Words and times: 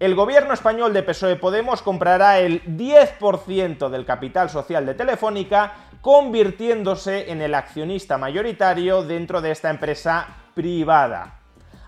El 0.00 0.14
gobierno 0.14 0.54
español 0.54 0.94
de 0.94 1.02
PSOE 1.02 1.36
Podemos 1.36 1.82
comprará 1.82 2.38
el 2.38 2.64
10% 2.64 3.90
del 3.90 4.06
capital 4.06 4.48
social 4.48 4.86
de 4.86 4.94
Telefónica, 4.94 5.74
convirtiéndose 6.00 7.30
en 7.30 7.42
el 7.42 7.54
accionista 7.54 8.16
mayoritario 8.16 9.02
dentro 9.02 9.42
de 9.42 9.50
esta 9.50 9.68
empresa 9.68 10.26
privada. 10.54 11.40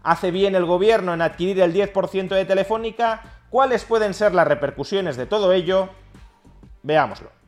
¿Hace 0.03 0.31
bien 0.31 0.55
el 0.55 0.67
gobierno 0.67 1.15
en 1.15 1.23
adquirir 1.23 1.61
el 1.61 1.73
10% 1.73 2.29
de 2.29 2.45
Telefónica? 2.45 3.23
¿Cuáles 3.49 3.87
pueden 3.87 4.13
ser 4.13 4.35
las 4.35 4.47
repercusiones 4.47 5.17
de 5.17 5.25
todo 5.25 5.55
ello? 5.55 5.89
Veámoslo. 6.83 7.42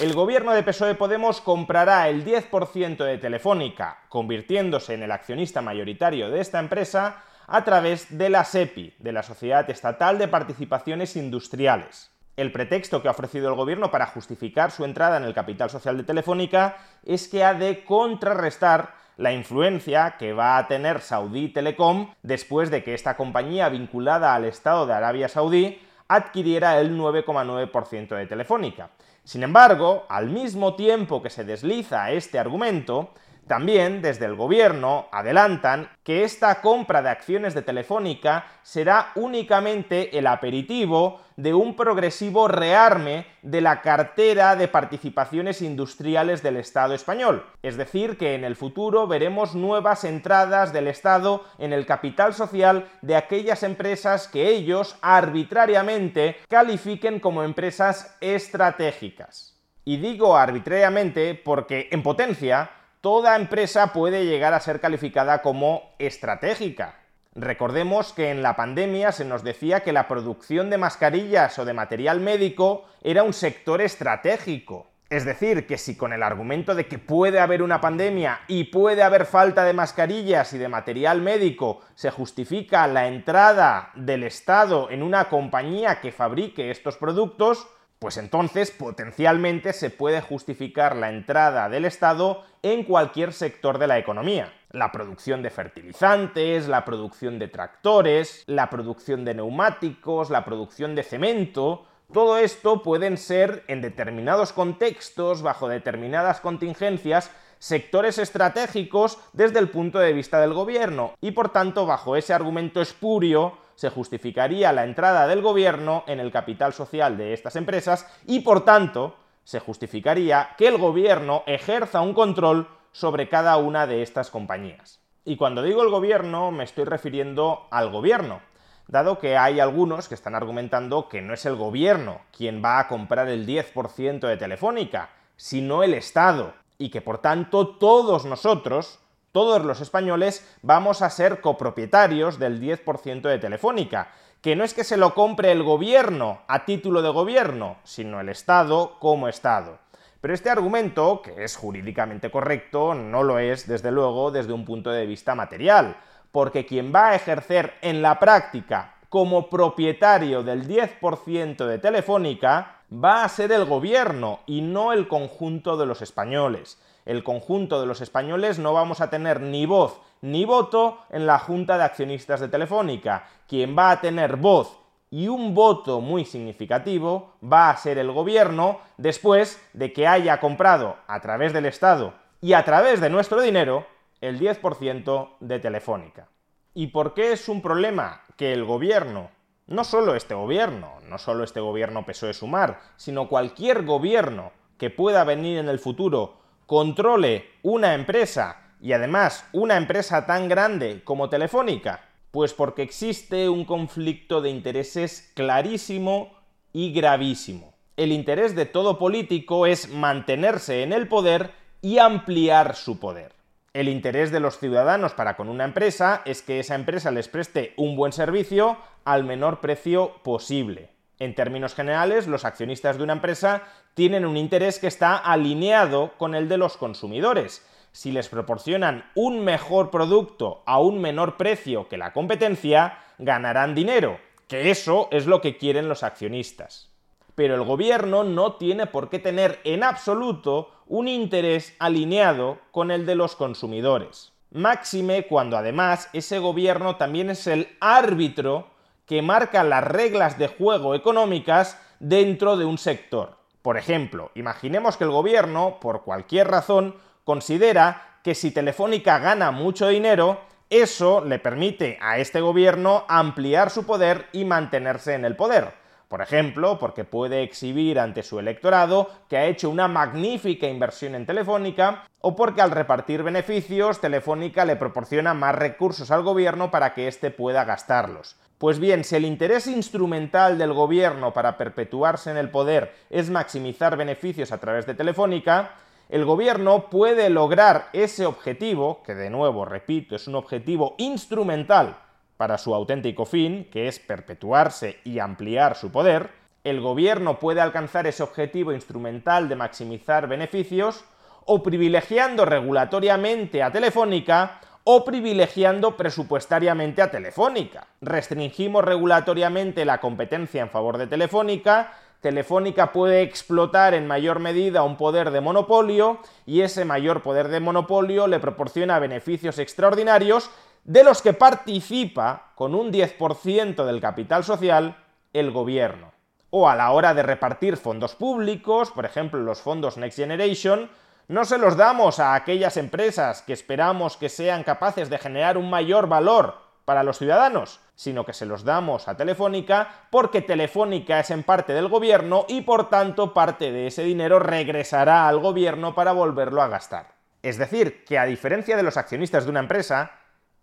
El 0.00 0.14
gobierno 0.14 0.54
de 0.54 0.62
PSOE 0.62 0.94
Podemos 0.94 1.42
comprará 1.42 2.08
el 2.08 2.24
10% 2.24 3.04
de 3.04 3.18
Telefónica, 3.18 3.98
convirtiéndose 4.08 4.94
en 4.94 5.02
el 5.02 5.12
accionista 5.12 5.60
mayoritario 5.60 6.30
de 6.30 6.40
esta 6.40 6.58
empresa 6.58 7.22
a 7.46 7.64
través 7.64 8.16
de 8.16 8.30
la 8.30 8.46
SEPI, 8.46 8.94
de 8.98 9.12
la 9.12 9.22
Sociedad 9.22 9.68
Estatal 9.68 10.16
de 10.16 10.26
Participaciones 10.26 11.16
Industriales. 11.16 12.10
El 12.38 12.50
pretexto 12.50 13.02
que 13.02 13.08
ha 13.08 13.10
ofrecido 13.10 13.50
el 13.50 13.56
gobierno 13.56 13.90
para 13.90 14.06
justificar 14.06 14.70
su 14.70 14.86
entrada 14.86 15.18
en 15.18 15.24
el 15.24 15.34
capital 15.34 15.68
social 15.68 15.98
de 15.98 16.04
Telefónica 16.04 16.78
es 17.04 17.28
que 17.28 17.44
ha 17.44 17.52
de 17.52 17.84
contrarrestar 17.84 18.94
la 19.18 19.34
influencia 19.34 20.16
que 20.18 20.32
va 20.32 20.56
a 20.56 20.66
tener 20.66 21.02
Saudí 21.02 21.50
Telecom 21.50 22.14
después 22.22 22.70
de 22.70 22.82
que 22.82 22.94
esta 22.94 23.18
compañía 23.18 23.68
vinculada 23.68 24.34
al 24.34 24.46
Estado 24.46 24.86
de 24.86 24.94
Arabia 24.94 25.28
Saudí 25.28 25.78
adquiriera 26.08 26.80
el 26.80 26.98
9,9% 26.98 28.16
de 28.16 28.26
Telefónica. 28.26 28.88
Sin 29.24 29.42
embargo, 29.42 30.06
al 30.08 30.30
mismo 30.30 30.74
tiempo 30.74 31.22
que 31.22 31.30
se 31.30 31.44
desliza 31.44 32.10
este 32.10 32.38
argumento, 32.38 33.12
también 33.50 34.00
desde 34.00 34.26
el 34.26 34.36
gobierno 34.36 35.08
adelantan 35.10 35.90
que 36.04 36.22
esta 36.22 36.60
compra 36.60 37.02
de 37.02 37.10
acciones 37.10 37.52
de 37.52 37.62
Telefónica 37.62 38.46
será 38.62 39.10
únicamente 39.16 40.16
el 40.16 40.28
aperitivo 40.28 41.20
de 41.34 41.52
un 41.52 41.74
progresivo 41.74 42.46
rearme 42.46 43.26
de 43.42 43.60
la 43.60 43.82
cartera 43.82 44.54
de 44.54 44.68
participaciones 44.68 45.62
industriales 45.62 46.44
del 46.44 46.58
Estado 46.58 46.94
español. 46.94 47.44
Es 47.64 47.76
decir, 47.76 48.16
que 48.16 48.36
en 48.36 48.44
el 48.44 48.54
futuro 48.54 49.08
veremos 49.08 49.56
nuevas 49.56 50.04
entradas 50.04 50.72
del 50.72 50.86
Estado 50.86 51.42
en 51.58 51.72
el 51.72 51.86
capital 51.86 52.34
social 52.34 52.86
de 53.02 53.16
aquellas 53.16 53.64
empresas 53.64 54.28
que 54.28 54.48
ellos 54.48 54.96
arbitrariamente 55.02 56.36
califiquen 56.48 57.18
como 57.18 57.42
empresas 57.42 58.16
estratégicas. 58.20 59.56
Y 59.84 59.96
digo 59.96 60.36
arbitrariamente 60.36 61.34
porque 61.34 61.88
en 61.90 62.04
potencia 62.04 62.70
toda 63.00 63.36
empresa 63.36 63.92
puede 63.92 64.26
llegar 64.26 64.54
a 64.54 64.60
ser 64.60 64.80
calificada 64.80 65.42
como 65.42 65.94
estratégica. 65.98 66.96
Recordemos 67.34 68.12
que 68.12 68.30
en 68.30 68.42
la 68.42 68.56
pandemia 68.56 69.12
se 69.12 69.24
nos 69.24 69.44
decía 69.44 69.80
que 69.80 69.92
la 69.92 70.08
producción 70.08 70.68
de 70.68 70.78
mascarillas 70.78 71.58
o 71.58 71.64
de 71.64 71.72
material 71.72 72.20
médico 72.20 72.84
era 73.02 73.22
un 73.22 73.32
sector 73.32 73.80
estratégico. 73.80 74.88
Es 75.08 75.24
decir, 75.24 75.66
que 75.66 75.76
si 75.76 75.96
con 75.96 76.12
el 76.12 76.22
argumento 76.22 76.74
de 76.74 76.86
que 76.86 76.98
puede 76.98 77.40
haber 77.40 77.62
una 77.62 77.80
pandemia 77.80 78.42
y 78.46 78.64
puede 78.64 79.02
haber 79.02 79.26
falta 79.26 79.64
de 79.64 79.72
mascarillas 79.72 80.52
y 80.52 80.58
de 80.58 80.68
material 80.68 81.20
médico 81.20 81.80
se 81.96 82.12
justifica 82.12 82.86
la 82.86 83.08
entrada 83.08 83.90
del 83.96 84.22
Estado 84.22 84.88
en 84.90 85.02
una 85.02 85.28
compañía 85.28 86.00
que 86.00 86.12
fabrique 86.12 86.70
estos 86.70 86.96
productos, 86.96 87.66
pues 88.00 88.16
entonces 88.16 88.70
potencialmente 88.70 89.74
se 89.74 89.90
puede 89.90 90.22
justificar 90.22 90.96
la 90.96 91.10
entrada 91.10 91.68
del 91.68 91.84
Estado 91.84 92.42
en 92.62 92.82
cualquier 92.82 93.34
sector 93.34 93.78
de 93.78 93.86
la 93.86 93.98
economía. 93.98 94.54
La 94.70 94.90
producción 94.90 95.42
de 95.42 95.50
fertilizantes, 95.50 96.66
la 96.66 96.86
producción 96.86 97.38
de 97.38 97.48
tractores, 97.48 98.42
la 98.46 98.70
producción 98.70 99.26
de 99.26 99.34
neumáticos, 99.34 100.30
la 100.30 100.46
producción 100.46 100.94
de 100.94 101.02
cemento, 101.02 101.84
todo 102.10 102.38
esto 102.38 102.82
pueden 102.82 103.18
ser 103.18 103.64
en 103.68 103.82
determinados 103.82 104.54
contextos, 104.54 105.42
bajo 105.42 105.68
determinadas 105.68 106.40
contingencias, 106.40 107.30
sectores 107.58 108.18
estratégicos 108.18 109.18
desde 109.34 109.58
el 109.58 109.68
punto 109.68 109.98
de 109.98 110.14
vista 110.14 110.40
del 110.40 110.54
gobierno 110.54 111.12
y 111.20 111.32
por 111.32 111.50
tanto 111.50 111.84
bajo 111.84 112.16
ese 112.16 112.32
argumento 112.32 112.80
espurio 112.80 113.58
se 113.80 113.88
justificaría 113.88 114.74
la 114.74 114.84
entrada 114.84 115.26
del 115.26 115.40
gobierno 115.40 116.04
en 116.06 116.20
el 116.20 116.30
capital 116.30 116.74
social 116.74 117.16
de 117.16 117.32
estas 117.32 117.56
empresas 117.56 118.06
y, 118.26 118.40
por 118.40 118.62
tanto, 118.62 119.16
se 119.42 119.58
justificaría 119.58 120.50
que 120.58 120.68
el 120.68 120.76
gobierno 120.76 121.44
ejerza 121.46 122.02
un 122.02 122.12
control 122.12 122.68
sobre 122.92 123.30
cada 123.30 123.56
una 123.56 123.86
de 123.86 124.02
estas 124.02 124.28
compañías. 124.28 125.00
Y 125.24 125.38
cuando 125.38 125.62
digo 125.62 125.82
el 125.82 125.88
gobierno 125.88 126.50
me 126.50 126.64
estoy 126.64 126.84
refiriendo 126.84 127.68
al 127.70 127.90
gobierno, 127.90 128.42
dado 128.86 129.18
que 129.18 129.38
hay 129.38 129.60
algunos 129.60 130.08
que 130.08 130.14
están 130.14 130.34
argumentando 130.34 131.08
que 131.08 131.22
no 131.22 131.32
es 131.32 131.46
el 131.46 131.56
gobierno 131.56 132.20
quien 132.36 132.62
va 132.62 132.80
a 132.80 132.86
comprar 132.86 133.28
el 133.28 133.46
10% 133.46 134.20
de 134.20 134.36
Telefónica, 134.36 135.08
sino 135.36 135.82
el 135.82 135.94
Estado, 135.94 136.52
y 136.76 136.90
que 136.90 137.00
por 137.00 137.22
tanto 137.22 137.66
todos 137.66 138.26
nosotros 138.26 138.98
todos 139.32 139.64
los 139.64 139.80
españoles 139.80 140.44
vamos 140.62 141.02
a 141.02 141.10
ser 141.10 141.40
copropietarios 141.40 142.38
del 142.38 142.60
10% 142.60 143.22
de 143.22 143.38
Telefónica, 143.38 144.08
que 144.40 144.56
no 144.56 144.64
es 144.64 144.74
que 144.74 144.84
se 144.84 144.96
lo 144.96 145.14
compre 145.14 145.52
el 145.52 145.62
gobierno 145.62 146.40
a 146.48 146.64
título 146.64 147.02
de 147.02 147.10
gobierno, 147.10 147.76
sino 147.84 148.20
el 148.20 148.28
Estado 148.28 148.98
como 148.98 149.28
Estado. 149.28 149.78
Pero 150.20 150.34
este 150.34 150.50
argumento, 150.50 151.22
que 151.22 151.44
es 151.44 151.56
jurídicamente 151.56 152.30
correcto, 152.30 152.94
no 152.94 153.22
lo 153.22 153.38
es, 153.38 153.66
desde 153.66 153.90
luego, 153.90 154.30
desde 154.30 154.52
un 154.52 154.64
punto 154.64 154.90
de 154.90 155.06
vista 155.06 155.34
material, 155.34 155.96
porque 156.32 156.66
quien 156.66 156.92
va 156.94 157.10
a 157.10 157.14
ejercer 157.14 157.74
en 157.82 158.02
la 158.02 158.18
práctica 158.18 158.94
como 159.08 159.48
propietario 159.48 160.42
del 160.42 160.68
10% 160.68 161.66
de 161.66 161.78
Telefónica 161.78 162.82
va 162.92 163.24
a 163.24 163.28
ser 163.28 163.52
el 163.52 163.64
gobierno 163.64 164.40
y 164.46 164.60
no 164.60 164.92
el 164.92 165.08
conjunto 165.08 165.76
de 165.76 165.86
los 165.86 166.02
españoles 166.02 166.78
el 167.04 167.24
conjunto 167.24 167.80
de 167.80 167.86
los 167.86 168.00
españoles 168.00 168.58
no 168.58 168.72
vamos 168.72 169.00
a 169.00 169.10
tener 169.10 169.40
ni 169.40 169.66
voz 169.66 170.00
ni 170.22 170.44
voto 170.44 170.98
en 171.10 171.26
la 171.26 171.38
Junta 171.38 171.78
de 171.78 171.84
Accionistas 171.84 172.40
de 172.40 172.48
Telefónica. 172.48 173.26
Quien 173.48 173.76
va 173.76 173.90
a 173.90 174.00
tener 174.00 174.36
voz 174.36 174.78
y 175.10 175.28
un 175.28 175.54
voto 175.54 176.00
muy 176.00 176.24
significativo 176.24 177.34
va 177.42 177.70
a 177.70 177.76
ser 177.76 177.98
el 177.98 178.12
gobierno 178.12 178.80
después 178.96 179.60
de 179.72 179.92
que 179.92 180.06
haya 180.06 180.38
comprado 180.38 180.96
a 181.06 181.20
través 181.20 181.52
del 181.52 181.66
Estado 181.66 182.14
y 182.40 182.52
a 182.52 182.64
través 182.64 183.00
de 183.00 183.10
nuestro 183.10 183.40
dinero 183.40 183.86
el 184.20 184.38
10% 184.38 185.36
de 185.40 185.58
Telefónica. 185.58 186.28
¿Y 186.74 186.88
por 186.88 187.14
qué 187.14 187.32
es 187.32 187.48
un 187.48 187.62
problema 187.62 188.22
que 188.36 188.52
el 188.52 188.64
gobierno, 188.64 189.30
no 189.66 189.82
solo 189.82 190.14
este 190.14 190.34
gobierno, 190.34 190.98
no 191.08 191.18
solo 191.18 191.42
este 191.42 191.60
gobierno 191.60 192.06
PSOE 192.06 192.32
Sumar, 192.32 192.80
sino 192.96 193.28
cualquier 193.28 193.84
gobierno 193.84 194.52
que 194.78 194.90
pueda 194.90 195.24
venir 195.24 195.58
en 195.58 195.68
el 195.68 195.78
futuro 195.78 196.39
controle 196.70 197.46
una 197.62 197.94
empresa 197.94 198.74
y 198.80 198.92
además 198.92 199.44
una 199.50 199.76
empresa 199.76 200.24
tan 200.24 200.48
grande 200.48 201.02
como 201.02 201.28
Telefónica? 201.28 202.04
Pues 202.30 202.54
porque 202.54 202.82
existe 202.82 203.48
un 203.48 203.64
conflicto 203.64 204.40
de 204.40 204.50
intereses 204.50 205.32
clarísimo 205.34 206.32
y 206.72 206.92
gravísimo. 206.92 207.74
El 207.96 208.12
interés 208.12 208.54
de 208.54 208.66
todo 208.66 209.00
político 209.00 209.66
es 209.66 209.88
mantenerse 209.88 210.84
en 210.84 210.92
el 210.92 211.08
poder 211.08 211.50
y 211.82 211.98
ampliar 211.98 212.76
su 212.76 213.00
poder. 213.00 213.32
El 213.74 213.88
interés 213.88 214.30
de 214.30 214.38
los 214.38 214.60
ciudadanos 214.60 215.12
para 215.12 215.34
con 215.36 215.48
una 215.48 215.64
empresa 215.64 216.22
es 216.24 216.40
que 216.40 216.60
esa 216.60 216.76
empresa 216.76 217.10
les 217.10 217.26
preste 217.26 217.74
un 217.78 217.96
buen 217.96 218.12
servicio 218.12 218.76
al 219.04 219.24
menor 219.24 219.58
precio 219.58 220.22
posible. 220.22 220.90
En 221.18 221.34
términos 221.34 221.74
generales, 221.74 222.28
los 222.28 222.46
accionistas 222.46 222.96
de 222.96 223.02
una 223.02 223.12
empresa 223.12 223.64
tienen 223.94 224.24
un 224.24 224.36
interés 224.36 224.78
que 224.78 224.86
está 224.86 225.16
alineado 225.16 226.12
con 226.18 226.34
el 226.34 226.48
de 226.48 226.58
los 226.58 226.76
consumidores. 226.76 227.66
Si 227.92 228.12
les 228.12 228.28
proporcionan 228.28 229.10
un 229.14 229.40
mejor 229.44 229.90
producto 229.90 230.62
a 230.66 230.80
un 230.80 231.00
menor 231.00 231.36
precio 231.36 231.88
que 231.88 231.98
la 231.98 232.12
competencia, 232.12 232.98
ganarán 233.18 233.74
dinero, 233.74 234.18
que 234.48 234.70
eso 234.70 235.08
es 235.10 235.26
lo 235.26 235.40
que 235.40 235.56
quieren 235.56 235.88
los 235.88 236.02
accionistas. 236.02 236.88
Pero 237.34 237.54
el 237.54 237.62
gobierno 237.62 238.24
no 238.24 238.54
tiene 238.54 238.86
por 238.86 239.08
qué 239.08 239.18
tener 239.18 239.60
en 239.64 239.82
absoluto 239.82 240.70
un 240.86 241.08
interés 241.08 241.74
alineado 241.78 242.58
con 242.70 242.90
el 242.90 243.06
de 243.06 243.14
los 243.14 243.36
consumidores. 243.36 244.32
Máxime 244.52 245.26
cuando 245.26 245.56
además 245.56 246.08
ese 246.12 246.38
gobierno 246.38 246.96
también 246.96 247.30
es 247.30 247.46
el 247.46 247.68
árbitro 247.80 248.66
que 249.06 249.22
marca 249.22 249.62
las 249.62 249.84
reglas 249.84 250.38
de 250.38 250.48
juego 250.48 250.94
económicas 250.94 251.80
dentro 252.00 252.56
de 252.56 252.64
un 252.64 252.78
sector. 252.78 253.39
Por 253.62 253.76
ejemplo, 253.76 254.30
imaginemos 254.34 254.96
que 254.96 255.04
el 255.04 255.10
gobierno, 255.10 255.78
por 255.80 256.02
cualquier 256.02 256.48
razón, 256.48 256.96
considera 257.24 258.18
que 258.22 258.34
si 258.34 258.50
Telefónica 258.50 259.18
gana 259.18 259.50
mucho 259.50 259.88
dinero, 259.88 260.40
eso 260.70 261.24
le 261.24 261.38
permite 261.38 261.98
a 262.00 262.18
este 262.18 262.40
gobierno 262.40 263.04
ampliar 263.08 263.70
su 263.70 263.84
poder 263.84 264.28
y 264.32 264.44
mantenerse 264.44 265.14
en 265.14 265.24
el 265.24 265.36
poder. 265.36 265.74
Por 266.08 266.22
ejemplo, 266.22 266.78
porque 266.78 267.04
puede 267.04 267.42
exhibir 267.42 268.00
ante 268.00 268.22
su 268.22 268.40
electorado 268.40 269.08
que 269.28 269.36
ha 269.36 269.44
hecho 269.46 269.70
una 269.70 269.88
magnífica 269.88 270.66
inversión 270.66 271.14
en 271.14 271.26
Telefónica, 271.26 272.04
o 272.20 272.34
porque 272.34 272.62
al 272.62 272.72
repartir 272.72 273.22
beneficios, 273.22 274.00
Telefónica 274.00 274.64
le 274.64 274.76
proporciona 274.76 275.34
más 275.34 275.54
recursos 275.54 276.10
al 276.10 276.22
gobierno 276.22 276.70
para 276.70 276.94
que 276.94 277.06
éste 277.06 277.30
pueda 277.30 277.64
gastarlos. 277.64 278.36
Pues 278.60 278.78
bien, 278.78 279.04
si 279.04 279.16
el 279.16 279.24
interés 279.24 279.66
instrumental 279.66 280.58
del 280.58 280.74
gobierno 280.74 281.32
para 281.32 281.56
perpetuarse 281.56 282.30
en 282.30 282.36
el 282.36 282.50
poder 282.50 282.92
es 283.08 283.30
maximizar 283.30 283.96
beneficios 283.96 284.52
a 284.52 284.58
través 284.58 284.84
de 284.84 284.92
Telefónica, 284.92 285.76
el 286.10 286.26
gobierno 286.26 286.90
puede 286.90 287.30
lograr 287.30 287.88
ese 287.94 288.26
objetivo, 288.26 289.02
que 289.02 289.14
de 289.14 289.30
nuevo, 289.30 289.64
repito, 289.64 290.14
es 290.14 290.28
un 290.28 290.34
objetivo 290.34 290.94
instrumental 290.98 291.96
para 292.36 292.58
su 292.58 292.74
auténtico 292.74 293.24
fin, 293.24 293.66
que 293.72 293.88
es 293.88 293.98
perpetuarse 293.98 294.98
y 295.04 295.20
ampliar 295.20 295.74
su 295.74 295.90
poder, 295.90 296.28
el 296.62 296.82
gobierno 296.82 297.38
puede 297.38 297.62
alcanzar 297.62 298.06
ese 298.06 298.22
objetivo 298.22 298.74
instrumental 298.74 299.48
de 299.48 299.56
maximizar 299.56 300.28
beneficios 300.28 301.02
o 301.46 301.62
privilegiando 301.62 302.44
regulatoriamente 302.44 303.62
a 303.62 303.72
Telefónica 303.72 304.60
o 304.84 305.04
privilegiando 305.04 305.96
presupuestariamente 305.96 307.02
a 307.02 307.10
Telefónica. 307.10 307.86
Restringimos 308.00 308.84
regulatoriamente 308.84 309.84
la 309.84 310.00
competencia 310.00 310.62
en 310.62 310.70
favor 310.70 310.98
de 310.98 311.06
Telefónica 311.06 311.92
Telefónica 312.20 312.92
puede 312.92 313.22
explotar 313.22 313.94
en 313.94 314.06
mayor 314.06 314.40
medida 314.40 314.82
un 314.82 314.98
poder 314.98 315.30
de 315.30 315.40
monopolio 315.40 316.18
y 316.44 316.60
ese 316.60 316.84
mayor 316.84 317.22
poder 317.22 317.48
de 317.48 317.60
monopolio 317.60 318.26
le 318.26 318.38
proporciona 318.38 318.98
beneficios 318.98 319.58
extraordinarios 319.58 320.50
de 320.84 321.02
los 321.02 321.22
que 321.22 321.32
participa 321.32 322.52
con 322.56 322.74
un 322.74 322.92
10% 322.92 323.86
del 323.86 324.00
capital 324.02 324.44
social 324.44 325.02
el 325.32 325.50
gobierno. 325.50 326.12
O 326.50 326.68
a 326.68 326.76
la 326.76 326.90
hora 326.90 327.14
de 327.14 327.22
repartir 327.22 327.78
fondos 327.78 328.14
públicos, 328.14 328.90
por 328.90 329.06
ejemplo 329.06 329.40
los 329.40 329.62
fondos 329.62 329.96
Next 329.96 330.18
Generation, 330.18 330.90
no 331.30 331.44
se 331.44 331.58
los 331.58 331.76
damos 331.76 332.18
a 332.18 332.34
aquellas 332.34 332.76
empresas 332.76 333.42
que 333.42 333.52
esperamos 333.52 334.16
que 334.16 334.28
sean 334.28 334.64
capaces 334.64 335.08
de 335.08 335.16
generar 335.16 335.56
un 335.56 335.70
mayor 335.70 336.08
valor 336.08 336.56
para 336.84 337.04
los 337.04 337.18
ciudadanos, 337.18 337.78
sino 337.94 338.26
que 338.26 338.32
se 338.32 338.46
los 338.46 338.64
damos 338.64 339.06
a 339.06 339.16
Telefónica 339.16 340.06
porque 340.10 340.42
Telefónica 340.42 341.20
es 341.20 341.30
en 341.30 341.44
parte 341.44 341.72
del 341.72 341.86
gobierno 341.86 342.46
y 342.48 342.62
por 342.62 342.90
tanto 342.90 343.32
parte 343.32 343.70
de 343.70 343.86
ese 343.86 344.02
dinero 344.02 344.40
regresará 344.40 345.28
al 345.28 345.38
gobierno 345.38 345.94
para 345.94 346.10
volverlo 346.10 346.62
a 346.62 346.68
gastar. 346.68 347.14
Es 347.44 347.58
decir, 347.58 348.04
que 348.04 348.18
a 348.18 348.24
diferencia 348.24 348.76
de 348.76 348.82
los 348.82 348.96
accionistas 348.96 349.44
de 349.44 349.50
una 349.50 349.60
empresa, 349.60 350.10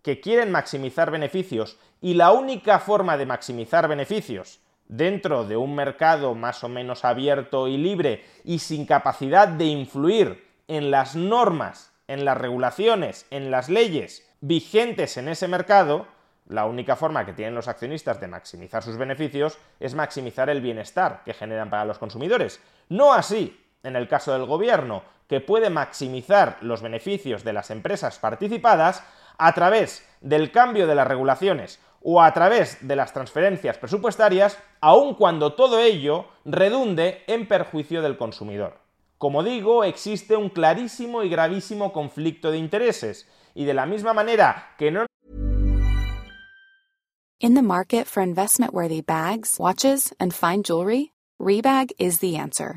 que 0.02 0.20
quieren 0.20 0.52
maximizar 0.52 1.10
beneficios 1.10 1.78
y 2.02 2.12
la 2.12 2.32
única 2.32 2.78
forma 2.78 3.16
de 3.16 3.24
maximizar 3.24 3.88
beneficios 3.88 4.60
dentro 4.86 5.46
de 5.46 5.56
un 5.56 5.74
mercado 5.74 6.34
más 6.34 6.62
o 6.62 6.68
menos 6.68 7.06
abierto 7.06 7.68
y 7.68 7.78
libre 7.78 8.22
y 8.44 8.58
sin 8.58 8.84
capacidad 8.84 9.48
de 9.48 9.64
influir 9.64 10.47
en 10.68 10.90
las 10.90 11.16
normas, 11.16 11.92
en 12.06 12.24
las 12.24 12.38
regulaciones, 12.38 13.26
en 13.30 13.50
las 13.50 13.68
leyes 13.68 14.28
vigentes 14.40 15.16
en 15.16 15.28
ese 15.28 15.48
mercado, 15.48 16.06
la 16.46 16.64
única 16.64 16.96
forma 16.96 17.26
que 17.26 17.32
tienen 17.32 17.54
los 17.54 17.68
accionistas 17.68 18.20
de 18.20 18.28
maximizar 18.28 18.82
sus 18.82 18.96
beneficios 18.96 19.58
es 19.80 19.94
maximizar 19.94 20.48
el 20.48 20.60
bienestar 20.60 21.22
que 21.24 21.34
generan 21.34 21.68
para 21.68 21.84
los 21.84 21.98
consumidores. 21.98 22.60
No 22.88 23.12
así 23.12 23.58
en 23.82 23.96
el 23.96 24.08
caso 24.08 24.32
del 24.32 24.46
gobierno, 24.46 25.02
que 25.28 25.40
puede 25.40 25.70
maximizar 25.70 26.56
los 26.62 26.82
beneficios 26.82 27.44
de 27.44 27.52
las 27.52 27.70
empresas 27.70 28.18
participadas 28.18 29.04
a 29.36 29.52
través 29.52 30.08
del 30.20 30.50
cambio 30.50 30.86
de 30.86 30.94
las 30.94 31.06
regulaciones 31.06 31.80
o 32.02 32.22
a 32.22 32.32
través 32.32 32.86
de 32.86 32.96
las 32.96 33.12
transferencias 33.12 33.76
presupuestarias, 33.78 34.58
aun 34.80 35.14
cuando 35.14 35.54
todo 35.54 35.80
ello 35.80 36.26
redunde 36.44 37.24
en 37.26 37.46
perjuicio 37.46 38.02
del 38.02 38.16
consumidor. 38.16 38.87
Como 39.18 39.42
digo, 39.42 39.82
existe 39.82 40.36
un 40.36 40.48
clarísimo 40.48 41.24
y 41.24 41.28
gravísimo 41.28 41.92
conflicto 41.92 42.52
de 42.52 42.58
intereses, 42.58 43.26
y 43.52 43.64
de 43.64 43.74
la 43.74 43.84
misma 43.84 44.14
manera 44.14 44.74
que 44.78 44.92
no 44.92 45.06
In 47.40 47.54
the 47.54 47.62
market 47.62 48.06
for 48.06 48.22
investment-worthy 48.22 49.00
bags, 49.00 49.58
watches, 49.58 50.12
and 50.18 50.32
fine 50.32 50.62
jewelry, 50.62 51.12
Rebag 51.40 51.92
is 51.98 52.18
the 52.18 52.36
answer. 52.36 52.76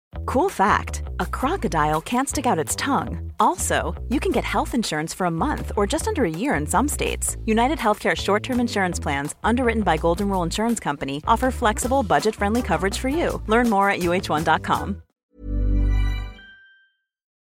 Cool 0.25 0.49
fact 0.49 1.03
a 1.19 1.25
crocodile 1.25 2.01
can't 2.01 2.29
stick 2.29 2.45
out 2.45 2.59
its 2.59 2.75
tongue. 2.75 3.31
Also, 3.39 3.93
you 4.09 4.19
can 4.19 4.31
get 4.31 4.43
health 4.43 4.73
insurance 4.73 5.13
for 5.13 5.25
a 5.25 5.31
month 5.31 5.71
or 5.75 5.87
just 5.87 6.07
under 6.07 6.23
a 6.23 6.29
year 6.29 6.55
in 6.55 6.65
some 6.67 6.87
states. 6.87 7.37
United 7.45 7.79
Healthcare 7.79 8.15
short 8.15 8.43
term 8.43 8.59
insurance 8.59 8.99
plans, 8.99 9.35
underwritten 9.43 9.83
by 9.83 9.97
Golden 9.97 10.29
Rule 10.29 10.43
Insurance 10.43 10.79
Company, 10.79 11.21
offer 11.27 11.51
flexible, 11.51 12.03
budget 12.03 12.35
friendly 12.35 12.61
coverage 12.61 12.97
for 12.97 13.09
you. 13.09 13.41
Learn 13.47 13.69
more 13.69 13.89
at 13.89 13.99
uh1.com. 13.99 15.01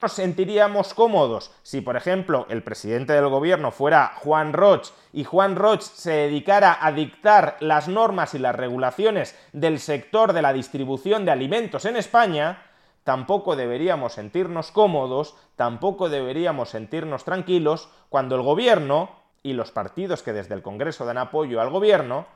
Nos 0.00 0.12
sentiríamos 0.12 0.94
cómodos 0.94 1.50
si, 1.64 1.80
por 1.80 1.96
ejemplo, 1.96 2.46
el 2.50 2.62
presidente 2.62 3.14
del 3.14 3.28
gobierno 3.28 3.72
fuera 3.72 4.12
Juan 4.22 4.52
Roch 4.52 4.92
y 5.12 5.24
Juan 5.24 5.56
Roch 5.56 5.80
se 5.80 6.12
dedicara 6.12 6.78
a 6.80 6.92
dictar 6.92 7.56
las 7.58 7.88
normas 7.88 8.32
y 8.34 8.38
las 8.38 8.54
regulaciones 8.54 9.36
del 9.52 9.80
sector 9.80 10.34
de 10.34 10.42
la 10.42 10.52
distribución 10.52 11.24
de 11.24 11.32
alimentos 11.32 11.84
en 11.84 11.96
España, 11.96 12.67
tampoco 13.08 13.56
deberíamos 13.56 14.12
sentirnos 14.12 14.70
cómodos, 14.70 15.34
tampoco 15.56 16.10
deberíamos 16.10 16.68
sentirnos 16.68 17.24
tranquilos 17.24 17.88
cuando 18.10 18.36
el 18.36 18.42
gobierno 18.42 19.08
y 19.42 19.54
los 19.54 19.70
partidos 19.70 20.22
que 20.22 20.34
desde 20.34 20.54
el 20.54 20.60
Congreso 20.60 21.06
dan 21.06 21.16
apoyo 21.16 21.62
al 21.62 21.70
gobierno, 21.70 22.26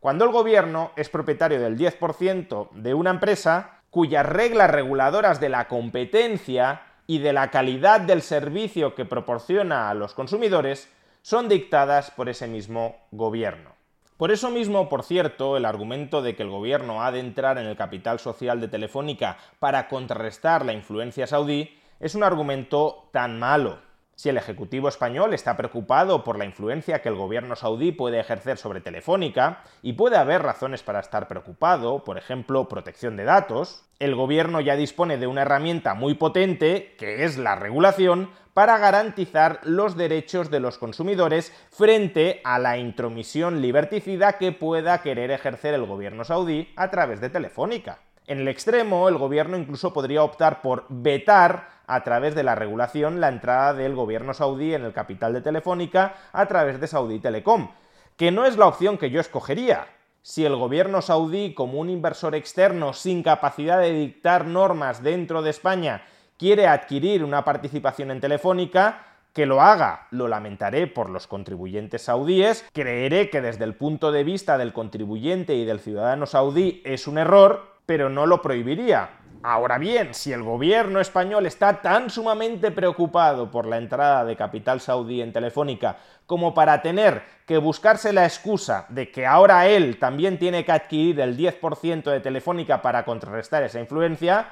cuando 0.00 0.24
el 0.24 0.30
gobierno 0.30 0.92
es 0.96 1.10
propietario 1.10 1.60
del 1.60 1.76
10% 1.76 2.70
de 2.70 2.94
una 2.94 3.10
empresa 3.10 3.82
cuyas 3.90 4.24
reglas 4.24 4.70
reguladoras 4.70 5.40
de 5.40 5.50
la 5.50 5.68
competencia 5.68 6.80
y 7.06 7.18
de 7.18 7.34
la 7.34 7.50
calidad 7.50 8.00
del 8.00 8.22
servicio 8.22 8.94
que 8.94 9.04
proporciona 9.04 9.90
a 9.90 9.94
los 9.94 10.14
consumidores 10.14 10.90
son 11.20 11.50
dictadas 11.50 12.10
por 12.10 12.30
ese 12.30 12.46
mismo 12.46 12.96
gobierno. 13.10 13.73
Por 14.16 14.30
eso 14.30 14.48
mismo, 14.48 14.88
por 14.88 15.02
cierto, 15.02 15.56
el 15.56 15.64
argumento 15.64 16.22
de 16.22 16.36
que 16.36 16.44
el 16.44 16.48
gobierno 16.48 17.02
ha 17.02 17.10
de 17.10 17.18
entrar 17.18 17.58
en 17.58 17.66
el 17.66 17.76
capital 17.76 18.20
social 18.20 18.60
de 18.60 18.68
Telefónica 18.68 19.38
para 19.58 19.88
contrarrestar 19.88 20.64
la 20.64 20.72
influencia 20.72 21.26
saudí 21.26 21.76
es 21.98 22.14
un 22.14 22.22
argumento 22.22 23.08
tan 23.12 23.40
malo. 23.40 23.80
Si 24.16 24.28
el 24.28 24.36
Ejecutivo 24.36 24.88
español 24.88 25.34
está 25.34 25.56
preocupado 25.56 26.22
por 26.22 26.38
la 26.38 26.44
influencia 26.44 27.02
que 27.02 27.08
el 27.08 27.16
gobierno 27.16 27.56
saudí 27.56 27.92
puede 27.92 28.20
ejercer 28.20 28.58
sobre 28.58 28.80
Telefónica, 28.80 29.62
y 29.82 29.94
puede 29.94 30.16
haber 30.16 30.42
razones 30.42 30.82
para 30.82 31.00
estar 31.00 31.28
preocupado, 31.28 32.04
por 32.04 32.18
ejemplo, 32.18 32.68
protección 32.68 33.16
de 33.16 33.24
datos, 33.24 33.84
el 33.98 34.14
gobierno 34.14 34.60
ya 34.60 34.76
dispone 34.76 35.18
de 35.18 35.26
una 35.26 35.42
herramienta 35.42 35.94
muy 35.94 36.14
potente, 36.14 36.94
que 36.98 37.24
es 37.24 37.38
la 37.38 37.56
regulación, 37.56 38.30
para 38.54 38.78
garantizar 38.78 39.58
los 39.64 39.96
derechos 39.96 40.50
de 40.50 40.60
los 40.60 40.78
consumidores 40.78 41.52
frente 41.70 42.40
a 42.44 42.58
la 42.60 42.78
intromisión 42.78 43.60
liberticida 43.60 44.38
que 44.38 44.52
pueda 44.52 45.02
querer 45.02 45.32
ejercer 45.32 45.74
el 45.74 45.86
gobierno 45.86 46.24
saudí 46.24 46.72
a 46.76 46.88
través 46.90 47.20
de 47.20 47.30
Telefónica. 47.30 47.98
En 48.26 48.40
el 48.40 48.48
extremo, 48.48 49.08
el 49.08 49.18
gobierno 49.18 49.58
incluso 49.58 49.92
podría 49.92 50.22
optar 50.22 50.62
por 50.62 50.86
vetar 50.88 51.68
a 51.86 52.02
través 52.02 52.34
de 52.34 52.42
la 52.42 52.54
regulación 52.54 53.20
la 53.20 53.28
entrada 53.28 53.74
del 53.74 53.94
gobierno 53.94 54.32
saudí 54.32 54.72
en 54.72 54.84
el 54.84 54.94
capital 54.94 55.34
de 55.34 55.42
Telefónica 55.42 56.14
a 56.32 56.46
través 56.46 56.80
de 56.80 56.86
Saudi 56.86 57.18
Telecom, 57.18 57.70
que 58.16 58.30
no 58.30 58.46
es 58.46 58.56
la 58.56 58.66
opción 58.66 58.96
que 58.96 59.10
yo 59.10 59.20
escogería. 59.20 59.86
Si 60.22 60.46
el 60.46 60.56
gobierno 60.56 61.02
saudí, 61.02 61.52
como 61.52 61.78
un 61.78 61.90
inversor 61.90 62.34
externo 62.34 62.94
sin 62.94 63.22
capacidad 63.22 63.78
de 63.78 63.92
dictar 63.92 64.46
normas 64.46 65.02
dentro 65.02 65.42
de 65.42 65.50
España, 65.50 66.02
quiere 66.38 66.66
adquirir 66.66 67.22
una 67.24 67.44
participación 67.44 68.10
en 68.10 68.22
Telefónica, 68.22 69.04
que 69.34 69.44
lo 69.44 69.60
haga, 69.60 70.06
lo 70.12 70.28
lamentaré 70.28 70.86
por 70.86 71.10
los 71.10 71.26
contribuyentes 71.26 72.02
saudíes, 72.02 72.64
creeré 72.72 73.28
que 73.28 73.42
desde 73.42 73.64
el 73.64 73.74
punto 73.74 74.12
de 74.12 74.24
vista 74.24 74.56
del 74.56 74.72
contribuyente 74.72 75.56
y 75.56 75.66
del 75.66 75.80
ciudadano 75.80 76.24
saudí 76.24 76.80
es 76.86 77.06
un 77.06 77.18
error, 77.18 77.73
pero 77.86 78.08
no 78.08 78.26
lo 78.26 78.42
prohibiría. 78.42 79.10
Ahora 79.46 79.76
bien, 79.76 80.14
si 80.14 80.32
el 80.32 80.42
gobierno 80.42 81.00
español 81.00 81.44
está 81.44 81.82
tan 81.82 82.08
sumamente 82.08 82.70
preocupado 82.70 83.50
por 83.50 83.66
la 83.66 83.76
entrada 83.76 84.24
de 84.24 84.36
capital 84.36 84.80
saudí 84.80 85.20
en 85.20 85.34
Telefónica 85.34 85.98
como 86.24 86.54
para 86.54 86.80
tener 86.80 87.22
que 87.46 87.58
buscarse 87.58 88.14
la 88.14 88.24
excusa 88.24 88.86
de 88.88 89.10
que 89.10 89.26
ahora 89.26 89.66
él 89.68 89.98
también 89.98 90.38
tiene 90.38 90.64
que 90.64 90.72
adquirir 90.72 91.20
el 91.20 91.36
10% 91.36 92.04
de 92.04 92.20
Telefónica 92.20 92.80
para 92.80 93.04
contrarrestar 93.04 93.62
esa 93.64 93.80
influencia, 93.80 94.48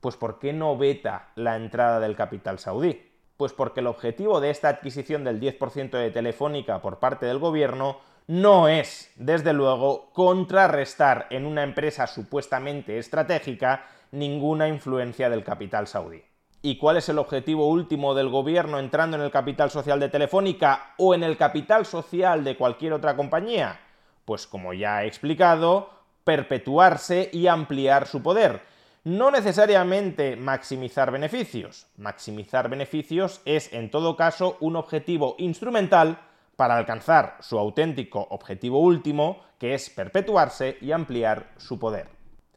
pues 0.00 0.16
¿por 0.16 0.38
qué 0.38 0.52
no 0.52 0.76
veta 0.76 1.30
la 1.34 1.56
entrada 1.56 1.98
del 1.98 2.14
capital 2.14 2.60
saudí? 2.60 3.10
Pues 3.36 3.52
porque 3.52 3.80
el 3.80 3.88
objetivo 3.88 4.40
de 4.40 4.50
esta 4.50 4.68
adquisición 4.68 5.24
del 5.24 5.40
10% 5.40 5.90
de 5.90 6.12
Telefónica 6.12 6.80
por 6.80 7.00
parte 7.00 7.26
del 7.26 7.40
gobierno 7.40 7.98
no 8.26 8.66
es, 8.66 9.12
desde 9.14 9.52
luego, 9.52 10.10
contrarrestar 10.12 11.28
en 11.30 11.46
una 11.46 11.62
empresa 11.62 12.08
supuestamente 12.08 12.98
estratégica 12.98 13.86
ninguna 14.10 14.66
influencia 14.66 15.30
del 15.30 15.44
capital 15.44 15.86
saudí. 15.86 16.22
¿Y 16.60 16.78
cuál 16.78 16.96
es 16.96 17.08
el 17.08 17.18
objetivo 17.18 17.68
último 17.68 18.14
del 18.14 18.28
gobierno 18.28 18.80
entrando 18.80 19.16
en 19.16 19.22
el 19.22 19.30
capital 19.30 19.70
social 19.70 20.00
de 20.00 20.08
Telefónica 20.08 20.94
o 20.98 21.14
en 21.14 21.22
el 21.22 21.36
capital 21.36 21.86
social 21.86 22.42
de 22.42 22.56
cualquier 22.56 22.94
otra 22.94 23.14
compañía? 23.14 23.78
Pues 24.24 24.48
como 24.48 24.72
ya 24.72 25.04
he 25.04 25.06
explicado, 25.06 25.90
perpetuarse 26.24 27.30
y 27.32 27.46
ampliar 27.46 28.08
su 28.08 28.24
poder. 28.24 28.62
No 29.04 29.30
necesariamente 29.30 30.34
maximizar 30.34 31.12
beneficios. 31.12 31.86
Maximizar 31.96 32.68
beneficios 32.68 33.40
es 33.44 33.72
en 33.72 33.88
todo 33.92 34.16
caso 34.16 34.56
un 34.58 34.74
objetivo 34.74 35.36
instrumental 35.38 36.18
para 36.56 36.76
alcanzar 36.76 37.36
su 37.40 37.58
auténtico 37.58 38.26
objetivo 38.30 38.80
último, 38.80 39.42
que 39.58 39.74
es 39.74 39.90
perpetuarse 39.90 40.78
y 40.80 40.92
ampliar 40.92 41.52
su 41.58 41.78
poder. 41.78 42.08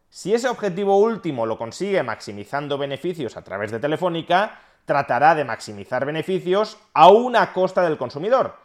Si 0.10 0.34
ese 0.34 0.50
objetivo 0.50 0.98
último 0.98 1.46
lo 1.46 1.58
consigue 1.58 2.02
maximizando 2.02 2.78
beneficios 2.78 3.38
a 3.38 3.44
través 3.44 3.72
de 3.72 3.80
Telefónica, 3.80 4.60
tratará 4.86 5.36
de 5.36 5.46
maximizar 5.46 6.06
beneficios 6.06 6.80
a 6.94 7.10
una 7.10 7.54
costa 7.54 7.84
del 7.84 7.98
consumidor. 7.98 8.56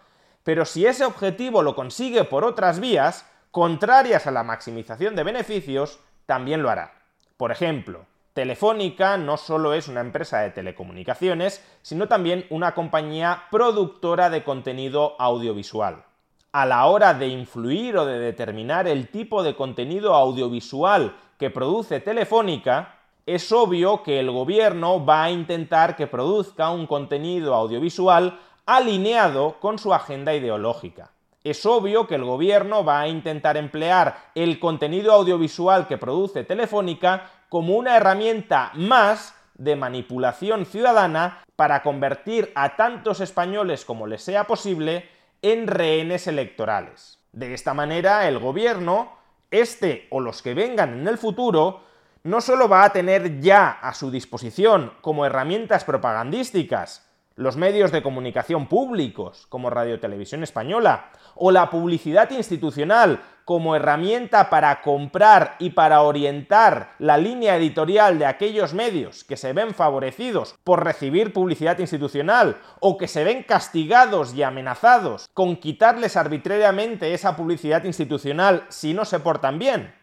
Pero 0.42 0.64
si 0.64 0.86
ese 0.86 1.04
objetivo 1.04 1.62
lo 1.62 1.74
consigue 1.74 2.24
por 2.24 2.44
otras 2.44 2.80
vías, 2.80 3.26
contrarias 3.50 4.26
a 4.26 4.30
la 4.30 4.42
maximización 4.42 5.16
de 5.16 5.22
beneficios, 5.22 6.00
también 6.26 6.62
lo 6.62 6.70
hará. 6.70 6.94
Por 7.36 7.52
ejemplo, 7.52 8.06
Telefónica 8.34 9.16
no 9.16 9.36
solo 9.36 9.74
es 9.74 9.86
una 9.86 10.00
empresa 10.00 10.40
de 10.40 10.50
telecomunicaciones, 10.50 11.64
sino 11.82 12.08
también 12.08 12.46
una 12.50 12.74
compañía 12.74 13.44
productora 13.48 14.28
de 14.28 14.42
contenido 14.42 15.14
audiovisual. 15.20 16.04
A 16.50 16.66
la 16.66 16.84
hora 16.86 17.14
de 17.14 17.28
influir 17.28 17.96
o 17.96 18.04
de 18.04 18.18
determinar 18.18 18.88
el 18.88 19.08
tipo 19.08 19.44
de 19.44 19.54
contenido 19.54 20.14
audiovisual 20.14 21.14
que 21.38 21.50
produce 21.50 22.00
Telefónica, 22.00 22.96
es 23.24 23.52
obvio 23.52 24.02
que 24.02 24.18
el 24.18 24.32
gobierno 24.32 25.06
va 25.06 25.22
a 25.22 25.30
intentar 25.30 25.94
que 25.94 26.08
produzca 26.08 26.70
un 26.70 26.88
contenido 26.88 27.54
audiovisual 27.54 28.40
alineado 28.66 29.60
con 29.60 29.78
su 29.78 29.94
agenda 29.94 30.34
ideológica. 30.34 31.12
Es 31.44 31.66
obvio 31.66 32.06
que 32.06 32.14
el 32.14 32.24
gobierno 32.24 32.84
va 32.84 33.00
a 33.00 33.08
intentar 33.08 33.56
emplear 33.58 34.16
el 34.34 34.58
contenido 34.58 35.12
audiovisual 35.12 35.86
que 35.86 35.98
produce 35.98 36.42
Telefónica 36.42 37.30
como 37.54 37.76
una 37.76 37.96
herramienta 37.96 38.72
más 38.74 39.32
de 39.54 39.76
manipulación 39.76 40.66
ciudadana 40.66 41.44
para 41.54 41.84
convertir 41.84 42.50
a 42.56 42.74
tantos 42.74 43.20
españoles 43.20 43.84
como 43.84 44.08
les 44.08 44.24
sea 44.24 44.48
posible 44.48 45.08
en 45.40 45.68
rehenes 45.68 46.26
electorales. 46.26 47.20
De 47.30 47.54
esta 47.54 47.72
manera, 47.72 48.26
el 48.26 48.40
gobierno, 48.40 49.12
este 49.52 50.08
o 50.10 50.18
los 50.18 50.42
que 50.42 50.52
vengan 50.52 50.98
en 50.98 51.06
el 51.06 51.16
futuro, 51.16 51.82
no 52.24 52.40
solo 52.40 52.68
va 52.68 52.82
a 52.82 52.92
tener 52.92 53.38
ya 53.38 53.70
a 53.70 53.94
su 53.94 54.10
disposición 54.10 54.92
como 55.00 55.24
herramientas 55.24 55.84
propagandísticas 55.84 57.08
los 57.36 57.56
medios 57.56 57.92
de 57.92 58.02
comunicación 58.02 58.66
públicos, 58.66 59.46
como 59.48 59.70
Radio 59.70 60.00
Televisión 60.00 60.42
Española, 60.42 61.10
o 61.36 61.52
la 61.52 61.70
publicidad 61.70 62.30
institucional 62.30 63.20
como 63.44 63.76
herramienta 63.76 64.48
para 64.48 64.80
comprar 64.80 65.56
y 65.58 65.70
para 65.70 66.00
orientar 66.02 66.92
la 66.98 67.18
línea 67.18 67.56
editorial 67.56 68.18
de 68.18 68.26
aquellos 68.26 68.72
medios 68.72 69.24
que 69.24 69.36
se 69.36 69.52
ven 69.52 69.74
favorecidos 69.74 70.54
por 70.64 70.82
recibir 70.82 71.32
publicidad 71.32 71.78
institucional 71.78 72.56
o 72.80 72.96
que 72.96 73.08
se 73.08 73.24
ven 73.24 73.42
castigados 73.42 74.34
y 74.34 74.42
amenazados 74.42 75.28
con 75.34 75.56
quitarles 75.56 76.16
arbitrariamente 76.16 77.12
esa 77.12 77.36
publicidad 77.36 77.84
institucional 77.84 78.64
si 78.68 78.94
no 78.94 79.04
se 79.04 79.20
portan 79.20 79.58
bien. 79.58 79.94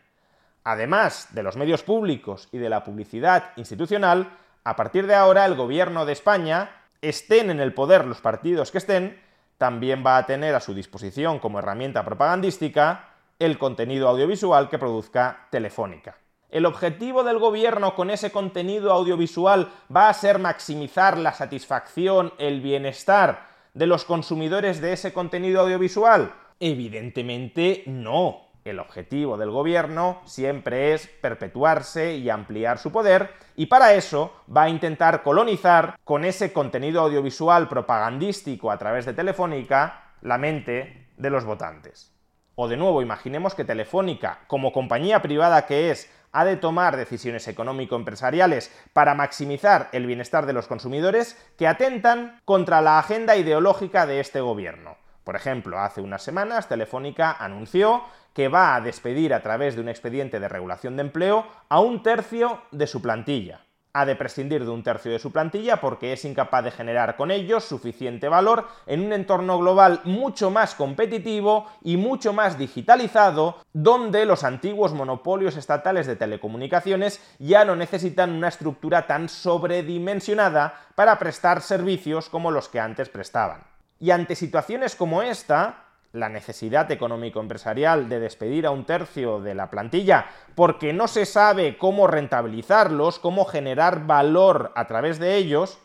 Además 0.63 1.29
de 1.31 1.41
los 1.41 1.57
medios 1.57 1.81
públicos 1.81 2.47
y 2.51 2.59
de 2.59 2.69
la 2.69 2.83
publicidad 2.83 3.51
institucional, 3.55 4.29
a 4.63 4.75
partir 4.75 5.07
de 5.07 5.15
ahora 5.15 5.45
el 5.45 5.55
gobierno 5.55 6.05
de 6.05 6.13
España 6.13 6.69
estén 7.01 7.49
en 7.49 7.59
el 7.59 7.73
poder 7.73 8.05
los 8.05 8.21
partidos 8.21 8.71
que 8.71 8.77
estén, 8.77 9.19
también 9.57 10.03
va 10.05 10.17
a 10.17 10.25
tener 10.25 10.53
a 10.53 10.59
su 10.59 10.73
disposición 10.73 11.39
como 11.39 11.59
herramienta 11.59 12.05
propagandística 12.05 13.10
el 13.41 13.57
contenido 13.57 14.07
audiovisual 14.07 14.69
que 14.69 14.77
produzca 14.77 15.47
Telefónica. 15.49 16.15
El 16.51 16.67
objetivo 16.67 17.23
del 17.23 17.39
gobierno 17.39 17.95
con 17.95 18.11
ese 18.11 18.31
contenido 18.31 18.91
audiovisual 18.91 19.71
va 19.93 20.09
a 20.09 20.13
ser 20.13 20.37
maximizar 20.37 21.17
la 21.17 21.33
satisfacción, 21.33 22.33
el 22.37 22.61
bienestar 22.61 23.47
de 23.73 23.87
los 23.87 24.05
consumidores 24.05 24.79
de 24.79 24.93
ese 24.93 25.11
contenido 25.11 25.61
audiovisual. 25.61 26.33
Evidentemente 26.59 27.81
no. 27.87 28.41
El 28.63 28.79
objetivo 28.79 29.37
del 29.37 29.49
gobierno 29.49 30.21
siempre 30.25 30.93
es 30.93 31.07
perpetuarse 31.07 32.17
y 32.17 32.29
ampliar 32.29 32.77
su 32.77 32.91
poder 32.91 33.31
y 33.55 33.65
para 33.65 33.95
eso 33.95 34.31
va 34.55 34.63
a 34.63 34.69
intentar 34.69 35.23
colonizar 35.23 35.97
con 36.03 36.25
ese 36.25 36.53
contenido 36.53 37.01
audiovisual 37.01 37.67
propagandístico 37.67 38.69
a 38.69 38.77
través 38.77 39.07
de 39.07 39.13
Telefónica 39.13 40.13
la 40.21 40.37
mente 40.37 41.07
de 41.17 41.29
los 41.31 41.43
votantes. 41.43 42.11
O 42.55 42.67
de 42.67 42.77
nuevo, 42.77 43.01
imaginemos 43.01 43.55
que 43.55 43.63
Telefónica, 43.63 44.39
como 44.47 44.73
compañía 44.73 45.21
privada 45.21 45.65
que 45.65 45.91
es, 45.91 46.11
ha 46.31 46.45
de 46.45 46.57
tomar 46.57 46.97
decisiones 46.97 47.47
económico-empresariales 47.47 48.71
para 48.93 49.15
maximizar 49.15 49.89
el 49.91 50.05
bienestar 50.05 50.45
de 50.45 50.53
los 50.53 50.67
consumidores 50.67 51.37
que 51.57 51.67
atentan 51.67 52.39
contra 52.45 52.81
la 52.81 52.99
agenda 52.99 53.35
ideológica 53.35 54.05
de 54.05 54.19
este 54.19 54.41
gobierno. 54.41 54.97
Por 55.23 55.35
ejemplo, 55.35 55.79
hace 55.79 56.01
unas 56.01 56.23
semanas 56.23 56.67
Telefónica 56.67 57.31
anunció 57.31 58.03
que 58.33 58.47
va 58.47 58.75
a 58.75 58.81
despedir 58.81 59.33
a 59.33 59.41
través 59.41 59.75
de 59.75 59.81
un 59.81 59.89
expediente 59.89 60.39
de 60.39 60.47
regulación 60.47 60.95
de 60.95 61.03
empleo 61.03 61.45
a 61.69 61.79
un 61.79 62.01
tercio 62.01 62.61
de 62.71 62.87
su 62.87 63.01
plantilla. 63.01 63.61
Ha 63.93 64.05
de 64.05 64.15
prescindir 64.15 64.63
de 64.63 64.71
un 64.71 64.83
tercio 64.83 65.11
de 65.11 65.19
su 65.19 65.31
plantilla 65.31 65.81
porque 65.81 66.13
es 66.13 66.23
incapaz 66.23 66.63
de 66.63 66.71
generar 66.71 67.17
con 67.17 67.29
ellos 67.29 67.65
suficiente 67.65 68.29
valor 68.29 68.67
en 68.85 69.01
un 69.01 69.11
entorno 69.11 69.59
global 69.59 69.99
mucho 70.05 70.49
más 70.49 70.75
competitivo 70.75 71.67
y 71.83 71.97
mucho 71.97 72.31
más 72.31 72.57
digitalizado, 72.57 73.57
donde 73.73 74.25
los 74.25 74.45
antiguos 74.45 74.93
monopolios 74.93 75.57
estatales 75.57 76.07
de 76.07 76.15
telecomunicaciones 76.15 77.21
ya 77.39 77.65
no 77.65 77.75
necesitan 77.75 78.31
una 78.31 78.47
estructura 78.47 79.07
tan 79.07 79.27
sobredimensionada 79.27 80.73
para 80.95 81.19
prestar 81.19 81.61
servicios 81.61 82.29
como 82.29 82.51
los 82.51 82.69
que 82.69 82.79
antes 82.79 83.09
prestaban. 83.09 83.63
Y 83.99 84.11
ante 84.11 84.35
situaciones 84.35 84.95
como 84.95 85.21
esta, 85.21 85.90
la 86.13 86.29
necesidad 86.29 86.91
económico-empresarial 86.91 88.09
de 88.09 88.19
despedir 88.19 88.65
a 88.65 88.71
un 88.71 88.85
tercio 88.85 89.39
de 89.39 89.55
la 89.55 89.69
plantilla 89.69 90.25
porque 90.55 90.93
no 90.93 91.07
se 91.07 91.25
sabe 91.25 91.77
cómo 91.77 92.07
rentabilizarlos, 92.07 93.19
cómo 93.19 93.45
generar 93.45 94.05
valor 94.05 94.71
a 94.75 94.87
través 94.87 95.19
de 95.19 95.37
ellos, 95.37 95.79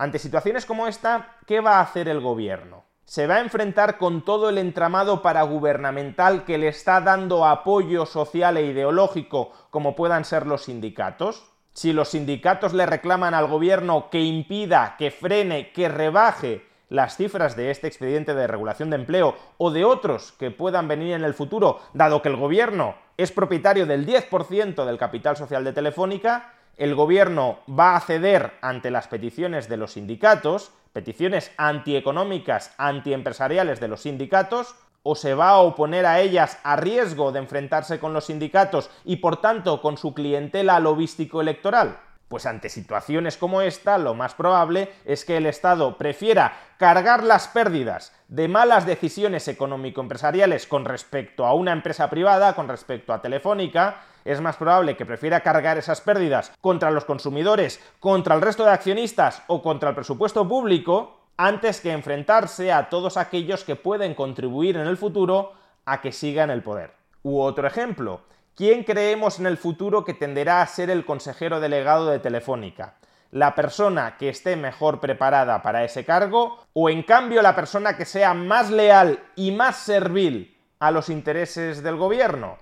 Ante 0.00 0.18
situaciones 0.18 0.64
como 0.64 0.86
esta, 0.86 1.36
¿qué 1.46 1.60
va 1.60 1.76
a 1.76 1.82
hacer 1.82 2.08
el 2.08 2.20
gobierno? 2.20 2.84
¿Se 3.04 3.26
va 3.26 3.34
a 3.34 3.40
enfrentar 3.40 3.98
con 3.98 4.24
todo 4.24 4.48
el 4.48 4.56
entramado 4.56 5.20
paragubernamental 5.20 6.46
que 6.46 6.56
le 6.56 6.68
está 6.68 7.02
dando 7.02 7.44
apoyo 7.44 8.06
social 8.06 8.56
e 8.56 8.64
ideológico 8.64 9.52
como 9.68 9.94
puedan 9.94 10.24
ser 10.24 10.46
los 10.46 10.64
sindicatos? 10.64 11.52
Si 11.74 11.92
los 11.92 12.08
sindicatos 12.08 12.72
le 12.72 12.86
reclaman 12.86 13.34
al 13.34 13.46
gobierno 13.46 14.08
que 14.08 14.22
impida, 14.22 14.94
que 14.96 15.10
frene, 15.10 15.70
que 15.70 15.90
rebaje 15.90 16.66
las 16.90 17.16
cifras 17.16 17.56
de 17.56 17.70
este 17.70 17.86
expediente 17.86 18.34
de 18.34 18.46
regulación 18.46 18.90
de 18.90 18.96
empleo 18.96 19.34
o 19.56 19.70
de 19.70 19.84
otros 19.86 20.32
que 20.32 20.50
puedan 20.50 20.88
venir 20.88 21.14
en 21.14 21.24
el 21.24 21.32
futuro, 21.32 21.80
dado 21.94 22.20
que 22.20 22.28
el 22.28 22.36
gobierno 22.36 22.96
es 23.16 23.32
propietario 23.32 23.86
del 23.86 24.06
10% 24.06 24.84
del 24.84 24.98
capital 24.98 25.36
social 25.36 25.64
de 25.64 25.72
Telefónica, 25.72 26.52
el 26.76 26.94
gobierno 26.94 27.60
va 27.68 27.96
a 27.96 28.00
ceder 28.00 28.52
ante 28.60 28.90
las 28.90 29.06
peticiones 29.06 29.68
de 29.68 29.76
los 29.76 29.92
sindicatos, 29.92 30.72
peticiones 30.92 31.52
antieconómicas, 31.56 32.74
antiempresariales 32.78 33.80
de 33.80 33.88
los 33.88 34.02
sindicatos, 34.02 34.74
o 35.02 35.14
se 35.14 35.34
va 35.34 35.50
a 35.50 35.58
oponer 35.58 36.06
a 36.06 36.20
ellas 36.20 36.58
a 36.62 36.76
riesgo 36.76 37.32
de 37.32 37.38
enfrentarse 37.38 37.98
con 37.98 38.12
los 38.12 38.26
sindicatos 38.26 38.90
y 39.04 39.16
por 39.16 39.40
tanto 39.40 39.80
con 39.80 39.96
su 39.96 40.12
clientela 40.12 40.78
lobístico 40.80 41.40
electoral. 41.40 41.98
Pues 42.30 42.46
ante 42.46 42.68
situaciones 42.68 43.36
como 43.36 43.60
esta, 43.60 43.98
lo 43.98 44.14
más 44.14 44.36
probable 44.36 44.92
es 45.04 45.24
que 45.24 45.36
el 45.36 45.46
Estado 45.46 45.98
prefiera 45.98 46.52
cargar 46.78 47.24
las 47.24 47.48
pérdidas 47.48 48.12
de 48.28 48.46
malas 48.46 48.86
decisiones 48.86 49.48
económico-empresariales 49.48 50.68
con 50.68 50.84
respecto 50.84 51.44
a 51.44 51.54
una 51.54 51.72
empresa 51.72 52.08
privada, 52.08 52.54
con 52.54 52.68
respecto 52.68 53.12
a 53.12 53.20
Telefónica, 53.20 54.02
es 54.24 54.40
más 54.40 54.54
probable 54.54 54.96
que 54.96 55.04
prefiera 55.04 55.40
cargar 55.40 55.76
esas 55.76 56.02
pérdidas 56.02 56.52
contra 56.60 56.92
los 56.92 57.04
consumidores, 57.04 57.82
contra 57.98 58.36
el 58.36 58.42
resto 58.42 58.62
de 58.62 58.70
accionistas 58.70 59.42
o 59.48 59.60
contra 59.60 59.88
el 59.88 59.96
presupuesto 59.96 60.46
público, 60.46 61.18
antes 61.36 61.80
que 61.80 61.90
enfrentarse 61.90 62.70
a 62.70 62.90
todos 62.90 63.16
aquellos 63.16 63.64
que 63.64 63.74
pueden 63.74 64.14
contribuir 64.14 64.76
en 64.76 64.86
el 64.86 64.96
futuro 64.96 65.54
a 65.84 66.00
que 66.00 66.12
sigan 66.12 66.50
el 66.50 66.62
poder. 66.62 66.92
U 67.24 67.40
otro 67.40 67.66
ejemplo, 67.66 68.20
¿Quién 68.54 68.84
creemos 68.84 69.38
en 69.38 69.46
el 69.46 69.56
futuro 69.56 70.04
que 70.04 70.12
tenderá 70.12 70.60
a 70.60 70.66
ser 70.66 70.90
el 70.90 71.06
consejero 71.06 71.60
delegado 71.60 72.10
de 72.10 72.18
Telefónica? 72.18 72.96
¿La 73.30 73.54
persona 73.54 74.16
que 74.18 74.28
esté 74.28 74.56
mejor 74.56 75.00
preparada 75.00 75.62
para 75.62 75.84
ese 75.84 76.04
cargo 76.04 76.58
o 76.72 76.90
en 76.90 77.02
cambio 77.04 77.42
la 77.42 77.54
persona 77.54 77.96
que 77.96 78.04
sea 78.04 78.34
más 78.34 78.70
leal 78.70 79.20
y 79.36 79.52
más 79.52 79.76
servil 79.76 80.58
a 80.78 80.90
los 80.90 81.08
intereses 81.08 81.82
del 81.82 81.96
gobierno? 81.96 82.58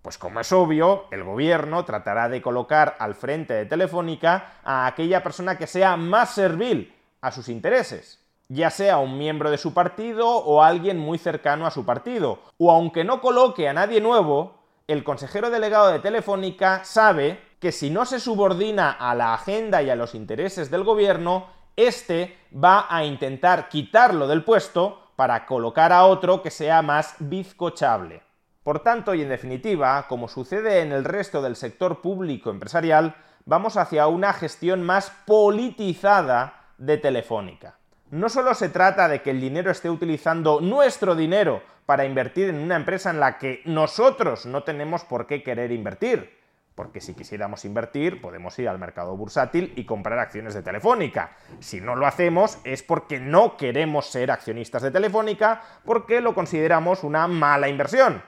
Pues 0.00 0.16
como 0.16 0.40
es 0.40 0.50
obvio, 0.52 1.04
el 1.10 1.22
gobierno 1.22 1.84
tratará 1.84 2.28
de 2.28 2.40
colocar 2.40 2.96
al 2.98 3.14
frente 3.14 3.52
de 3.54 3.66
Telefónica 3.66 4.54
a 4.64 4.86
aquella 4.86 5.22
persona 5.22 5.58
que 5.58 5.66
sea 5.66 5.96
más 5.96 6.34
servil 6.34 6.94
a 7.20 7.30
sus 7.30 7.48
intereses, 7.48 8.20
ya 8.48 8.70
sea 8.70 8.98
un 8.98 9.18
miembro 9.18 9.50
de 9.50 9.58
su 9.58 9.74
partido 9.74 10.28
o 10.28 10.62
alguien 10.62 10.98
muy 10.98 11.18
cercano 11.18 11.66
a 11.66 11.70
su 11.70 11.84
partido, 11.84 12.40
o 12.58 12.70
aunque 12.70 13.04
no 13.04 13.20
coloque 13.20 13.68
a 13.68 13.72
nadie 13.72 14.00
nuevo, 14.00 14.61
el 14.92 15.04
consejero 15.04 15.50
delegado 15.50 15.90
de 15.90 15.98
Telefónica 15.98 16.84
sabe 16.84 17.40
que 17.58 17.72
si 17.72 17.90
no 17.90 18.04
se 18.04 18.20
subordina 18.20 18.90
a 18.90 19.14
la 19.14 19.34
agenda 19.34 19.82
y 19.82 19.90
a 19.90 19.96
los 19.96 20.14
intereses 20.14 20.70
del 20.70 20.84
gobierno, 20.84 21.46
este 21.76 22.38
va 22.52 22.86
a 22.88 23.04
intentar 23.04 23.68
quitarlo 23.68 24.26
del 24.28 24.44
puesto 24.44 25.12
para 25.16 25.46
colocar 25.46 25.92
a 25.92 26.04
otro 26.04 26.42
que 26.42 26.50
sea 26.50 26.82
más 26.82 27.14
bizcochable. 27.18 28.22
Por 28.62 28.80
tanto, 28.80 29.14
y 29.14 29.22
en 29.22 29.28
definitiva, 29.28 30.06
como 30.08 30.28
sucede 30.28 30.80
en 30.80 30.92
el 30.92 31.04
resto 31.04 31.42
del 31.42 31.56
sector 31.56 32.00
público 32.00 32.50
empresarial, 32.50 33.16
vamos 33.44 33.76
hacia 33.76 34.06
una 34.06 34.32
gestión 34.32 34.82
más 34.82 35.10
politizada 35.26 36.66
de 36.78 36.96
Telefónica. 36.98 37.78
No 38.12 38.28
solo 38.28 38.52
se 38.52 38.68
trata 38.68 39.08
de 39.08 39.22
que 39.22 39.30
el 39.30 39.40
dinero 39.40 39.70
esté 39.70 39.88
utilizando 39.88 40.60
nuestro 40.60 41.14
dinero 41.14 41.62
para 41.86 42.04
invertir 42.04 42.50
en 42.50 42.56
una 42.58 42.76
empresa 42.76 43.08
en 43.08 43.18
la 43.18 43.38
que 43.38 43.62
nosotros 43.64 44.44
no 44.44 44.64
tenemos 44.64 45.02
por 45.02 45.26
qué 45.26 45.42
querer 45.42 45.72
invertir. 45.72 46.38
Porque 46.74 47.00
si 47.00 47.14
quisiéramos 47.14 47.64
invertir, 47.64 48.20
podemos 48.20 48.58
ir 48.58 48.68
al 48.68 48.78
mercado 48.78 49.16
bursátil 49.16 49.72
y 49.76 49.86
comprar 49.86 50.18
acciones 50.18 50.52
de 50.52 50.60
Telefónica. 50.60 51.34
Si 51.60 51.80
no 51.80 51.96
lo 51.96 52.06
hacemos 52.06 52.58
es 52.64 52.82
porque 52.82 53.18
no 53.18 53.56
queremos 53.56 54.10
ser 54.10 54.30
accionistas 54.30 54.82
de 54.82 54.90
Telefónica, 54.90 55.62
porque 55.86 56.20
lo 56.20 56.34
consideramos 56.34 57.04
una 57.04 57.26
mala 57.28 57.70
inversión. 57.70 58.22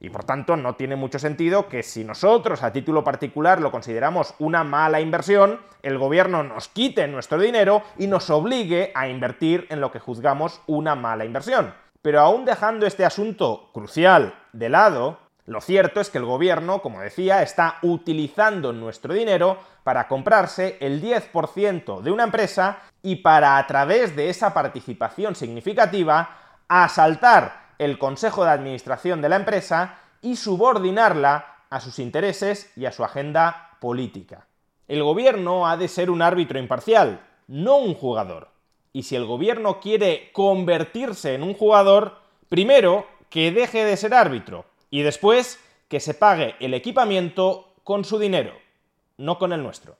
Y 0.00 0.10
por 0.10 0.24
tanto 0.24 0.56
no 0.56 0.76
tiene 0.76 0.94
mucho 0.94 1.18
sentido 1.18 1.68
que 1.68 1.82
si 1.82 2.04
nosotros 2.04 2.62
a 2.62 2.72
título 2.72 3.02
particular 3.02 3.60
lo 3.60 3.72
consideramos 3.72 4.34
una 4.38 4.62
mala 4.62 5.00
inversión, 5.00 5.60
el 5.82 5.98
gobierno 5.98 6.44
nos 6.44 6.68
quite 6.68 7.08
nuestro 7.08 7.40
dinero 7.40 7.82
y 7.98 8.06
nos 8.06 8.30
obligue 8.30 8.92
a 8.94 9.08
invertir 9.08 9.66
en 9.70 9.80
lo 9.80 9.90
que 9.90 9.98
juzgamos 9.98 10.60
una 10.66 10.94
mala 10.94 11.24
inversión. 11.24 11.74
Pero 12.00 12.20
aún 12.20 12.44
dejando 12.44 12.86
este 12.86 13.04
asunto 13.04 13.70
crucial 13.72 14.34
de 14.52 14.68
lado, 14.68 15.18
lo 15.46 15.60
cierto 15.60 16.00
es 16.00 16.10
que 16.10 16.18
el 16.18 16.26
gobierno, 16.26 16.80
como 16.80 17.00
decía, 17.00 17.42
está 17.42 17.78
utilizando 17.82 18.72
nuestro 18.72 19.14
dinero 19.14 19.58
para 19.82 20.06
comprarse 20.06 20.76
el 20.80 21.02
10% 21.02 22.02
de 22.02 22.10
una 22.10 22.24
empresa 22.24 22.80
y 23.02 23.16
para 23.16 23.56
a 23.56 23.66
través 23.66 24.14
de 24.14 24.28
esa 24.28 24.54
participación 24.54 25.34
significativa 25.34 26.36
asaltar 26.68 27.57
el 27.78 27.98
consejo 27.98 28.44
de 28.44 28.50
administración 28.50 29.20
de 29.22 29.28
la 29.28 29.36
empresa 29.36 29.98
y 30.20 30.36
subordinarla 30.36 31.64
a 31.70 31.80
sus 31.80 31.98
intereses 31.98 32.72
y 32.76 32.86
a 32.86 32.92
su 32.92 33.04
agenda 33.04 33.76
política. 33.80 34.46
El 34.88 35.02
gobierno 35.02 35.66
ha 35.68 35.76
de 35.76 35.88
ser 35.88 36.10
un 36.10 36.22
árbitro 36.22 36.58
imparcial, 36.58 37.20
no 37.46 37.76
un 37.76 37.94
jugador 37.94 38.48
y 38.92 39.04
si 39.04 39.16
el 39.16 39.26
gobierno 39.26 39.80
quiere 39.80 40.30
convertirse 40.32 41.34
en 41.34 41.42
un 41.42 41.54
jugador, 41.54 42.18
primero 42.48 43.06
que 43.30 43.52
deje 43.52 43.84
de 43.84 43.96
ser 43.96 44.14
árbitro 44.14 44.64
y 44.90 45.02
después 45.02 45.60
que 45.88 46.00
se 46.00 46.14
pague 46.14 46.56
el 46.60 46.74
equipamiento 46.74 47.74
con 47.84 48.04
su 48.04 48.18
dinero, 48.18 48.54
no 49.16 49.38
con 49.38 49.52
el 49.52 49.62
nuestro. 49.62 49.96